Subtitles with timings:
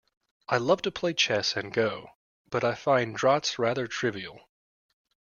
[0.49, 2.09] I love to play chess and go,
[2.49, 4.49] but I find draughts rather too trivial